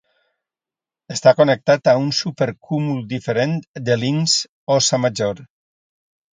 Està 1.15 1.33
connectat 1.41 1.91
a 1.93 1.95
un 2.05 2.09
supercúmul 2.21 3.05
diferent 3.13 3.55
de 3.91 4.01
Linx-Óssa 4.07 5.03
Major. 5.07 5.47